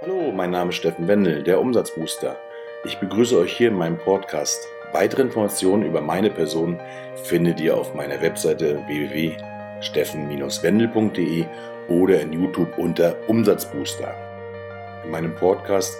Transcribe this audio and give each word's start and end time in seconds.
Hallo, 0.00 0.30
mein 0.32 0.52
Name 0.52 0.70
ist 0.70 0.76
Steffen 0.76 1.08
Wendel, 1.08 1.42
der 1.42 1.60
Umsatzbooster. 1.60 2.36
Ich 2.84 2.98
begrüße 2.98 3.36
euch 3.36 3.56
hier 3.56 3.66
in 3.68 3.74
meinem 3.74 3.98
Podcast. 3.98 4.64
Weitere 4.92 5.22
Informationen 5.22 5.82
über 5.82 6.00
meine 6.00 6.30
Person 6.30 6.78
findet 7.24 7.58
ihr 7.60 7.76
auf 7.76 7.94
meiner 7.94 8.22
Webseite 8.22 8.80
www.steffen-wendel.de 8.86 11.46
oder 11.88 12.20
in 12.20 12.32
YouTube 12.32 12.78
unter 12.78 13.16
Umsatzbooster. 13.26 14.14
In 15.04 15.10
meinem 15.10 15.34
Podcast 15.34 15.96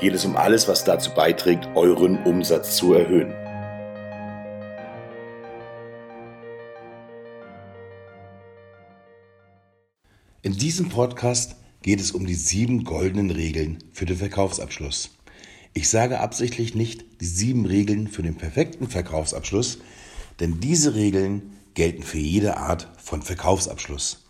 geht 0.00 0.14
es 0.14 0.24
um 0.24 0.34
alles, 0.36 0.66
was 0.66 0.82
dazu 0.84 1.14
beiträgt, 1.14 1.68
euren 1.76 2.20
Umsatz 2.24 2.74
zu 2.76 2.94
erhöhen. 2.94 3.32
In 10.46 10.52
diesem 10.52 10.90
Podcast 10.90 11.56
geht 11.82 12.00
es 12.00 12.12
um 12.12 12.24
die 12.24 12.36
sieben 12.36 12.84
goldenen 12.84 13.32
Regeln 13.32 13.78
für 13.90 14.06
den 14.06 14.16
Verkaufsabschluss. 14.16 15.10
Ich 15.74 15.88
sage 15.88 16.20
absichtlich 16.20 16.76
nicht 16.76 17.04
die 17.20 17.26
sieben 17.26 17.66
Regeln 17.66 18.06
für 18.06 18.22
den 18.22 18.36
perfekten 18.36 18.86
Verkaufsabschluss, 18.86 19.78
denn 20.38 20.60
diese 20.60 20.94
Regeln 20.94 21.56
gelten 21.74 22.04
für 22.04 22.20
jede 22.20 22.58
Art 22.58 22.86
von 22.96 23.22
Verkaufsabschluss. 23.22 24.24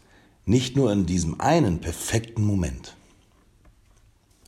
Nicht 0.46 0.74
nur 0.74 0.90
in 0.90 1.04
diesem 1.04 1.38
einen 1.38 1.82
perfekten 1.82 2.46
Moment. 2.46 2.96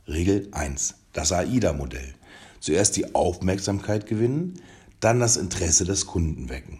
Regel 0.07 0.47
1. 0.51 0.95
Das 1.13 1.31
AIDA-Modell. 1.31 2.15
Zuerst 2.59 2.97
die 2.97 3.13
Aufmerksamkeit 3.13 4.07
gewinnen, 4.07 4.59
dann 5.01 5.19
das 5.19 5.37
Interesse 5.37 5.85
des 5.85 6.07
Kunden 6.07 6.49
wecken. 6.49 6.79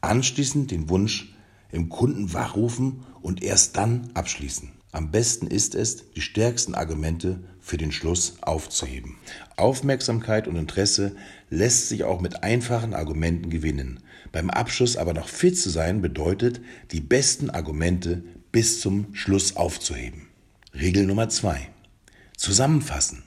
Anschließend 0.00 0.70
den 0.70 0.88
Wunsch 0.88 1.34
im 1.72 1.90
Kunden 1.90 2.32
wachrufen 2.32 3.04
und 3.22 3.42
erst 3.42 3.76
dann 3.76 4.10
abschließen. 4.14 4.70
Am 4.92 5.10
besten 5.10 5.46
ist 5.46 5.74
es, 5.74 6.10
die 6.12 6.20
stärksten 6.20 6.74
Argumente 6.74 7.38
für 7.60 7.76
den 7.76 7.92
Schluss 7.92 8.34
aufzuheben. 8.40 9.16
Aufmerksamkeit 9.56 10.48
und 10.48 10.56
Interesse 10.56 11.14
lässt 11.48 11.88
sich 11.88 12.02
auch 12.04 12.20
mit 12.20 12.42
einfachen 12.42 12.94
Argumenten 12.94 13.50
gewinnen. 13.50 14.00
Beim 14.32 14.50
Abschluss 14.50 14.96
aber 14.96 15.14
noch 15.14 15.28
fit 15.28 15.58
zu 15.58 15.70
sein 15.70 16.02
bedeutet, 16.02 16.60
die 16.90 17.00
besten 17.00 17.50
Argumente 17.50 18.22
bis 18.50 18.80
zum 18.80 19.14
Schluss 19.14 19.56
aufzuheben. 19.56 20.26
Regel 20.74 21.06
Nummer 21.06 21.28
zwei: 21.28 21.68
Zusammenfassen. 22.36 23.22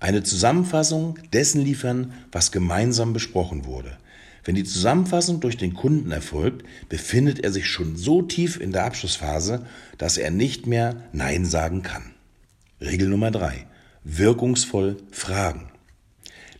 Eine 0.00 0.22
Zusammenfassung 0.22 1.18
dessen 1.32 1.62
liefern, 1.62 2.12
was 2.30 2.52
gemeinsam 2.52 3.14
besprochen 3.14 3.64
wurde. 3.64 3.96
Wenn 4.44 4.54
die 4.54 4.64
Zusammenfassung 4.64 5.40
durch 5.40 5.56
den 5.56 5.74
Kunden 5.74 6.10
erfolgt, 6.10 6.64
befindet 6.88 7.40
er 7.40 7.50
sich 7.50 7.66
schon 7.66 7.96
so 7.96 8.22
tief 8.22 8.60
in 8.60 8.72
der 8.72 8.84
Abschlussphase, 8.84 9.66
dass 9.96 10.18
er 10.18 10.30
nicht 10.30 10.66
mehr 10.66 10.96
Nein 11.12 11.46
sagen 11.46 11.82
kann. 11.82 12.12
Regel 12.80 13.08
Nummer 13.08 13.30
drei: 13.30 13.66
Wirkungsvoll 14.04 14.98
fragen. 15.10 15.68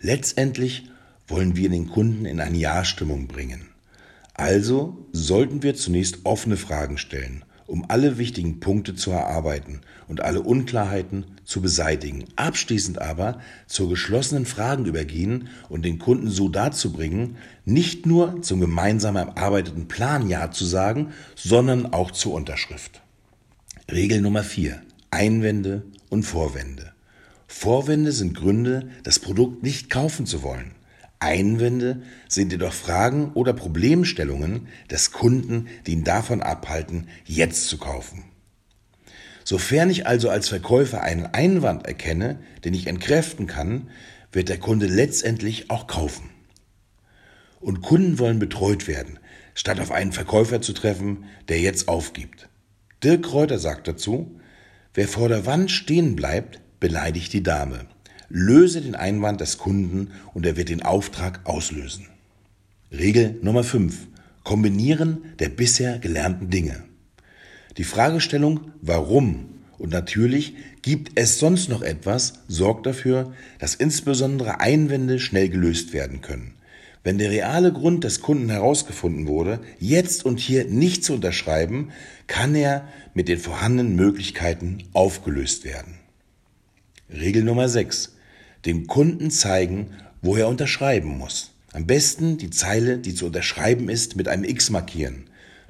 Letztendlich 0.00 0.88
wollen 1.26 1.56
wir 1.56 1.68
den 1.68 1.88
Kunden 1.88 2.24
in 2.24 2.40
eine 2.40 2.56
Ja-Stimmung 2.56 3.26
bringen. 3.26 3.68
Also 4.34 5.06
sollten 5.12 5.62
wir 5.62 5.74
zunächst 5.74 6.20
offene 6.24 6.56
Fragen 6.56 6.98
stellen 6.98 7.44
um 7.66 7.84
alle 7.88 8.18
wichtigen 8.18 8.60
Punkte 8.60 8.94
zu 8.94 9.10
erarbeiten 9.10 9.80
und 10.08 10.20
alle 10.20 10.42
Unklarheiten 10.42 11.24
zu 11.44 11.60
beseitigen. 11.60 12.24
Abschließend 12.36 13.00
aber 13.00 13.40
zur 13.66 13.88
geschlossenen 13.88 14.46
Fragen 14.46 14.84
übergehen 14.84 15.48
und 15.68 15.84
den 15.84 15.98
Kunden 15.98 16.28
so 16.28 16.48
dazu 16.48 16.92
bringen, 16.92 17.36
nicht 17.64 18.06
nur 18.06 18.42
zum 18.42 18.60
gemeinsam 18.60 19.16
erarbeiteten 19.16 19.88
Plan 19.88 20.28
Ja 20.28 20.50
zu 20.50 20.64
sagen, 20.64 21.12
sondern 21.34 21.92
auch 21.92 22.10
zur 22.10 22.34
Unterschrift. 22.34 23.02
Regel 23.90 24.20
Nummer 24.20 24.42
4. 24.42 24.80
Einwände 25.10 25.82
und 26.10 26.24
Vorwände. 26.24 26.92
Vorwände 27.46 28.12
sind 28.12 28.34
Gründe, 28.34 28.88
das 29.04 29.18
Produkt 29.18 29.62
nicht 29.62 29.90
kaufen 29.90 30.26
zu 30.26 30.42
wollen. 30.42 30.72
Einwände 31.24 32.02
sind 32.28 32.52
jedoch 32.52 32.72
Fragen 32.72 33.32
oder 33.32 33.52
Problemstellungen 33.52 34.68
des 34.90 35.10
Kunden, 35.10 35.68
die 35.86 35.92
ihn 35.92 36.04
davon 36.04 36.42
abhalten, 36.42 37.08
jetzt 37.24 37.68
zu 37.68 37.78
kaufen. 37.78 38.24
Sofern 39.42 39.90
ich 39.90 40.06
also 40.06 40.30
als 40.30 40.48
Verkäufer 40.48 41.02
einen 41.02 41.26
Einwand 41.26 41.86
erkenne, 41.86 42.38
den 42.64 42.74
ich 42.74 42.86
entkräften 42.86 43.46
kann, 43.46 43.90
wird 44.32 44.48
der 44.48 44.58
Kunde 44.58 44.86
letztendlich 44.86 45.70
auch 45.70 45.86
kaufen. 45.86 46.30
Und 47.60 47.82
Kunden 47.82 48.18
wollen 48.18 48.38
betreut 48.38 48.86
werden, 48.86 49.18
statt 49.54 49.80
auf 49.80 49.90
einen 49.90 50.12
Verkäufer 50.12 50.60
zu 50.60 50.72
treffen, 50.72 51.24
der 51.48 51.60
jetzt 51.60 51.88
aufgibt. 51.88 52.48
Dirk 53.02 53.22
Kräuter 53.24 53.58
sagt 53.58 53.88
dazu, 53.88 54.40
wer 54.94 55.08
vor 55.08 55.28
der 55.28 55.46
Wand 55.46 55.70
stehen 55.70 56.16
bleibt, 56.16 56.60
beleidigt 56.80 57.32
die 57.32 57.42
Dame. 57.42 57.86
Löse 58.28 58.80
den 58.80 58.94
Einwand 58.94 59.40
des 59.40 59.58
Kunden 59.58 60.12
und 60.32 60.46
er 60.46 60.56
wird 60.56 60.68
den 60.68 60.82
Auftrag 60.82 61.40
auslösen. 61.44 62.06
Regel 62.90 63.38
Nummer 63.42 63.64
5. 63.64 64.08
Kombinieren 64.42 65.18
der 65.38 65.48
bisher 65.48 65.98
gelernten 65.98 66.50
Dinge. 66.50 66.84
Die 67.76 67.84
Fragestellung 67.84 68.72
warum 68.82 69.54
und 69.78 69.90
natürlich 69.90 70.54
gibt 70.82 71.12
es 71.16 71.38
sonst 71.38 71.68
noch 71.68 71.82
etwas 71.82 72.34
sorgt 72.48 72.86
dafür, 72.86 73.32
dass 73.58 73.74
insbesondere 73.74 74.60
Einwände 74.60 75.18
schnell 75.18 75.48
gelöst 75.48 75.92
werden 75.92 76.20
können. 76.20 76.54
Wenn 77.02 77.18
der 77.18 77.30
reale 77.30 77.72
Grund 77.72 78.04
des 78.04 78.22
Kunden 78.22 78.48
herausgefunden 78.48 79.26
wurde, 79.26 79.60
jetzt 79.78 80.24
und 80.24 80.40
hier 80.40 80.64
nicht 80.64 81.04
zu 81.04 81.12
unterschreiben, 81.12 81.90
kann 82.26 82.54
er 82.54 82.88
mit 83.12 83.28
den 83.28 83.38
vorhandenen 83.38 83.94
Möglichkeiten 83.94 84.84
aufgelöst 84.94 85.64
werden. 85.64 85.98
Regel 87.10 87.44
Nummer 87.44 87.68
6 87.68 88.14
dem 88.64 88.86
Kunden 88.86 89.30
zeigen, 89.30 89.88
wo 90.22 90.36
er 90.36 90.48
unterschreiben 90.48 91.18
muss. 91.18 91.52
Am 91.72 91.86
besten 91.86 92.38
die 92.38 92.50
Zeile, 92.50 92.98
die 92.98 93.14
zu 93.14 93.26
unterschreiben 93.26 93.88
ist, 93.88 94.16
mit 94.16 94.28
einem 94.28 94.44
X 94.44 94.70
markieren. 94.70 95.24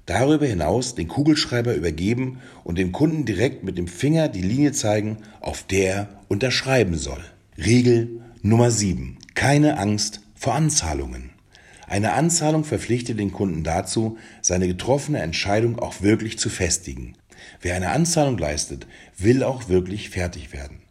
Darüber 0.06 0.46
hinaus 0.46 0.94
den 0.94 1.08
Kugelschreiber 1.08 1.74
übergeben 1.74 2.38
und 2.62 2.78
dem 2.78 2.92
Kunden 2.92 3.24
direkt 3.24 3.64
mit 3.64 3.78
dem 3.78 3.88
Finger 3.88 4.28
die 4.28 4.42
Linie 4.42 4.72
zeigen, 4.72 5.18
auf 5.40 5.62
der 5.64 5.94
er 5.94 6.08
unterschreiben 6.28 6.96
soll. 6.96 7.24
Regel 7.56 8.20
Nummer 8.42 8.70
7. 8.70 9.16
Keine 9.34 9.78
Angst 9.78 10.20
vor 10.34 10.54
Anzahlungen. 10.54 11.30
Eine 11.86 12.12
Anzahlung 12.12 12.64
verpflichtet 12.64 13.18
den 13.18 13.32
Kunden 13.32 13.64
dazu, 13.64 14.18
seine 14.42 14.66
getroffene 14.66 15.20
Entscheidung 15.20 15.78
auch 15.78 16.02
wirklich 16.02 16.38
zu 16.38 16.50
festigen. 16.50 17.14
Wer 17.60 17.76
eine 17.76 17.90
Anzahlung 17.90 18.36
leistet, 18.36 18.86
will 19.16 19.42
auch 19.42 19.68
wirklich 19.68 20.10
fertig 20.10 20.52
werden. 20.52 20.83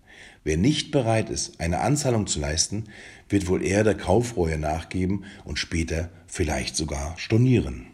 Wer 0.44 0.58
nicht 0.58 0.92
bereit 0.92 1.30
ist, 1.30 1.60
eine 1.62 1.80
Anzahlung 1.80 2.28
zu 2.28 2.40
leisten, 2.40 2.86
wird 3.30 3.48
wohl 3.48 3.64
eher 3.64 3.84
der 3.84 3.96
Kaufreue 3.96 4.58
nachgeben 4.58 5.24
und 5.46 5.58
später 5.58 6.10
vielleicht 6.28 6.76
sogar 6.76 7.18
stornieren. 7.18 7.88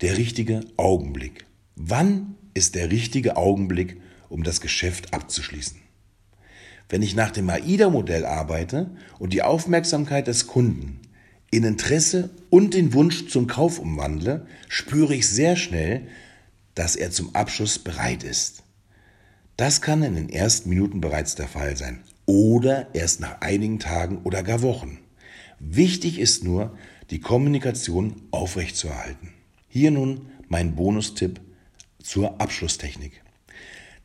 Der 0.00 0.16
richtige 0.16 0.60
Augenblick. 0.76 1.44
Wann 1.76 2.36
ist 2.54 2.74
der 2.74 2.90
richtige 2.90 3.36
Augenblick, 3.36 4.00
um 4.28 4.42
das 4.42 4.60
Geschäft 4.60 5.12
abzuschließen? 5.12 5.78
Wenn 6.88 7.02
ich 7.02 7.14
nach 7.14 7.30
dem 7.30 7.48
AIDA-Modell 7.50 8.24
arbeite 8.24 8.90
und 9.18 9.32
die 9.32 9.42
Aufmerksamkeit 9.42 10.26
des 10.26 10.46
Kunden 10.46 11.00
in 11.50 11.64
Interesse 11.64 12.30
und 12.50 12.74
den 12.74 12.92
Wunsch 12.94 13.28
zum 13.28 13.46
Kauf 13.46 13.78
umwandle, 13.78 14.46
spüre 14.68 15.14
ich 15.14 15.28
sehr 15.28 15.56
schnell, 15.56 16.08
dass 16.74 16.96
er 16.96 17.10
zum 17.10 17.34
Abschluss 17.34 17.78
bereit 17.78 18.24
ist. 18.24 18.63
Das 19.56 19.80
kann 19.80 20.02
in 20.02 20.16
den 20.16 20.28
ersten 20.28 20.68
Minuten 20.68 21.00
bereits 21.00 21.36
der 21.36 21.46
Fall 21.46 21.76
sein 21.76 22.02
oder 22.26 22.92
erst 22.92 23.20
nach 23.20 23.40
einigen 23.40 23.78
Tagen 23.78 24.18
oder 24.24 24.42
gar 24.42 24.62
Wochen. 24.62 24.98
Wichtig 25.60 26.18
ist 26.18 26.42
nur, 26.42 26.76
die 27.10 27.20
Kommunikation 27.20 28.16
aufrechtzuerhalten. 28.32 29.32
Hier 29.68 29.92
nun 29.92 30.26
mein 30.48 30.74
Bonustipp 30.74 31.40
zur 32.02 32.40
Abschlusstechnik. 32.40 33.22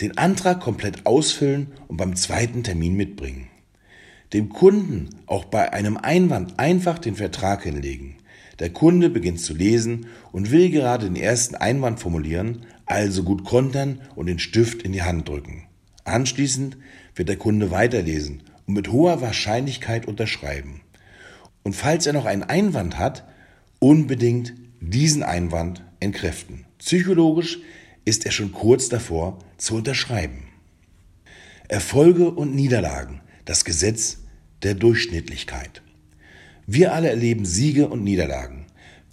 Den 0.02 0.18
Antrag 0.18 0.60
komplett 0.60 1.06
ausfüllen 1.06 1.68
und 1.88 1.98
beim 1.98 2.16
zweiten 2.16 2.64
Termin 2.64 2.96
mitbringen. 2.96 3.48
Dem 4.34 4.50
Kunden 4.50 5.10
auch 5.26 5.46
bei 5.46 5.74
einem 5.74 5.98
Einwand 5.98 6.60
einfach 6.60 7.00
den 7.00 7.16
Vertrag 7.16 7.64
hinlegen. 7.64 8.18
Der 8.60 8.70
Kunde 8.70 9.10
beginnt 9.10 9.40
zu 9.40 9.54
lesen 9.54 10.06
und 10.32 10.52
will 10.52 10.70
gerade 10.70 11.06
den 11.06 11.16
ersten 11.16 11.56
Einwand 11.56 12.00
formulieren, 12.00 12.66
also 12.90 13.24
gut 13.24 13.46
kontern 13.46 14.02
und 14.16 14.26
den 14.26 14.40
Stift 14.40 14.82
in 14.82 14.92
die 14.92 15.04
Hand 15.04 15.30
drücken. 15.30 15.68
Anschließend 16.04 16.78
wird 17.16 17.30
der 17.30 17.38
Kunde 17.38 17.72
weiterlesen 17.72 18.44
und 18.66 18.74
mit 18.74 18.92
hoher 18.92 19.22
Wahrscheinlichkeit 19.22 20.08
unterschreiben. 20.08 20.82
Und 21.64 21.76
falls 21.76 22.08
er 22.08 22.14
noch 22.14 22.26
einen 22.26 22.44
Einwand 22.44 22.98
hat, 22.98 23.28
unbedingt 23.80 24.54
diesen 24.82 25.24
Einwand 25.24 25.84
entkräften. 26.00 26.66
Psychologisch 26.80 27.60
ist 28.06 28.26
er 28.26 28.32
schon 28.32 28.52
kurz 28.52 28.90
davor 28.90 29.40
zu 29.58 29.76
unterschreiben. 29.76 30.48
Erfolge 31.68 32.32
und 32.32 32.56
Niederlagen, 32.56 33.22
das 33.46 33.66
Gesetz 33.66 34.20
der 34.64 34.74
Durchschnittlichkeit. 34.74 35.84
Wir 36.66 36.94
alle 36.94 37.10
erleben 37.10 37.46
Siege 37.46 37.88
und 37.88 38.04
Niederlagen. 38.04 38.59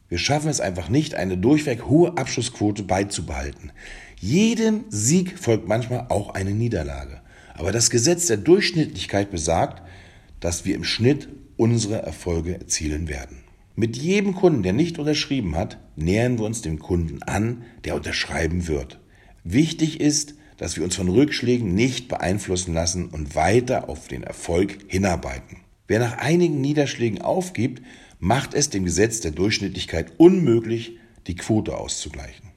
Wir 0.08 0.18
schaffen 0.18 0.48
es 0.48 0.60
einfach 0.60 0.88
nicht, 0.88 1.14
eine 1.14 1.36
durchweg 1.36 1.86
hohe 1.86 2.16
Abschlussquote 2.16 2.84
beizubehalten. 2.84 3.72
Jedem 4.20 4.84
Sieg 4.88 5.38
folgt 5.38 5.66
manchmal 5.68 6.06
auch 6.08 6.34
eine 6.34 6.52
Niederlage. 6.52 7.20
Aber 7.54 7.72
das 7.72 7.90
Gesetz 7.90 8.26
der 8.26 8.36
Durchschnittlichkeit 8.36 9.30
besagt, 9.30 9.82
dass 10.40 10.64
wir 10.64 10.74
im 10.74 10.84
Schnitt 10.84 11.28
unsere 11.56 12.02
Erfolge 12.02 12.54
erzielen 12.54 13.08
werden. 13.08 13.38
Mit 13.74 13.96
jedem 13.96 14.34
Kunden, 14.34 14.62
der 14.62 14.72
nicht 14.72 14.98
unterschrieben 14.98 15.56
hat, 15.56 15.78
nähern 15.96 16.38
wir 16.38 16.46
uns 16.46 16.62
dem 16.62 16.78
Kunden 16.78 17.22
an, 17.22 17.64
der 17.84 17.94
unterschreiben 17.94 18.68
wird. 18.68 19.00
Wichtig 19.44 20.00
ist, 20.00 20.34
dass 20.56 20.76
wir 20.76 20.84
uns 20.84 20.96
von 20.96 21.08
Rückschlägen 21.08 21.74
nicht 21.74 22.08
beeinflussen 22.08 22.72
lassen 22.72 23.08
und 23.08 23.34
weiter 23.34 23.88
auf 23.88 24.08
den 24.08 24.22
Erfolg 24.22 24.78
hinarbeiten. 24.86 25.58
Wer 25.88 25.98
nach 25.98 26.18
einigen 26.18 26.60
Niederschlägen 26.60 27.20
aufgibt, 27.20 27.82
macht 28.18 28.54
es 28.54 28.70
dem 28.70 28.84
Gesetz 28.84 29.20
der 29.20 29.30
Durchschnittlichkeit 29.30 30.12
unmöglich, 30.18 30.98
die 31.26 31.36
Quote 31.36 31.76
auszugleichen. 31.76 32.50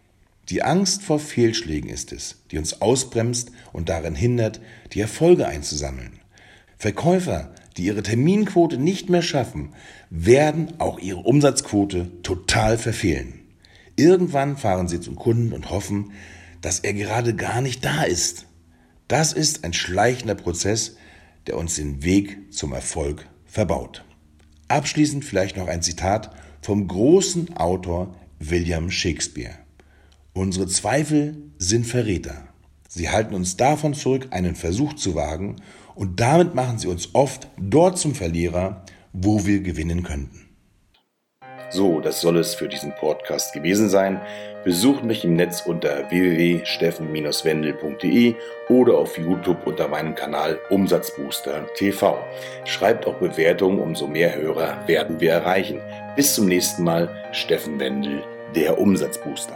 Die 0.49 0.63
Angst 0.63 1.03
vor 1.03 1.19
Fehlschlägen 1.19 1.89
ist 1.89 2.11
es, 2.11 2.37
die 2.49 2.57
uns 2.57 2.81
ausbremst 2.81 3.51
und 3.71 3.89
darin 3.89 4.15
hindert, 4.15 4.61
die 4.93 5.01
Erfolge 5.01 5.47
einzusammeln. 5.47 6.19
Verkäufer, 6.77 7.53
die 7.77 7.85
ihre 7.85 8.01
Terminquote 8.01 8.77
nicht 8.77 9.09
mehr 9.09 9.21
schaffen, 9.21 9.73
werden 10.09 10.79
auch 10.79 10.97
ihre 10.97 11.19
Umsatzquote 11.19 12.21
total 12.23 12.77
verfehlen. 12.77 13.41
Irgendwann 13.95 14.57
fahren 14.57 14.87
sie 14.87 15.01
zum 15.01 15.15
Kunden 15.15 15.53
und 15.53 15.69
hoffen, 15.69 16.13
dass 16.61 16.79
er 16.79 16.93
gerade 16.93 17.35
gar 17.35 17.61
nicht 17.61 17.85
da 17.85 18.03
ist. 18.03 18.45
Das 19.07 19.33
ist 19.33 19.63
ein 19.63 19.73
schleichender 19.73 20.35
Prozess, 20.35 20.95
der 21.47 21.57
uns 21.57 21.75
den 21.75 22.03
Weg 22.03 22.53
zum 22.53 22.73
Erfolg 22.73 23.27
verbaut. 23.45 24.03
Abschließend 24.69 25.25
vielleicht 25.25 25.57
noch 25.57 25.67
ein 25.67 25.81
Zitat 25.81 26.31
vom 26.61 26.87
großen 26.87 27.57
Autor 27.57 28.15
William 28.39 28.91
Shakespeare. 28.91 29.55
Unsere 30.33 30.67
Zweifel 30.67 31.37
sind 31.57 31.87
Verräter. 31.87 32.47
Sie 32.87 33.09
halten 33.09 33.33
uns 33.33 33.57
davon 33.57 33.95
zurück, 33.95 34.27
einen 34.29 34.55
Versuch 34.55 34.93
zu 34.93 35.15
wagen, 35.15 35.55
und 35.95 36.19
damit 36.19 36.53
machen 36.53 36.77
sie 36.77 36.87
uns 36.87 37.09
oft 37.13 37.47
dort 37.57 37.97
zum 37.97 38.13
Verlierer, 38.13 38.85
wo 39.11 39.45
wir 39.45 39.61
gewinnen 39.61 40.03
könnten. 40.03 40.48
So, 41.69 42.01
das 42.01 42.21
soll 42.21 42.37
es 42.37 42.55
für 42.55 42.67
diesen 42.67 42.95
Podcast 42.95 43.53
gewesen 43.53 43.89
sein. 43.89 44.19
Besucht 44.63 45.03
mich 45.03 45.23
im 45.23 45.35
Netz 45.35 45.61
unter 45.65 46.09
www.steffen-wendel.de 46.09 48.33
oder 48.67 48.97
auf 48.97 49.15
YouTube 49.17 49.65
unter 49.65 49.87
meinem 49.87 50.15
Kanal 50.15 50.59
Umsatzbooster 50.69 51.65
TV. 51.75 52.19
Schreibt 52.65 53.07
auch 53.07 53.15
Bewertungen, 53.15 53.79
umso 53.79 54.07
mehr 54.07 54.35
Hörer 54.35 54.85
werden 54.87 55.21
wir 55.21 55.31
erreichen. 55.31 55.81
Bis 56.15 56.35
zum 56.35 56.47
nächsten 56.47 56.83
Mal, 56.83 57.09
Steffen 57.31 57.79
Wendel, 57.79 58.23
der 58.55 58.79
Umsatzbooster. 58.79 59.55